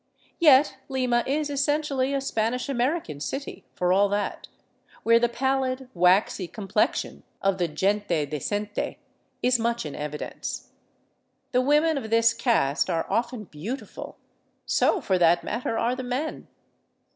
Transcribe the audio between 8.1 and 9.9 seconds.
decente is much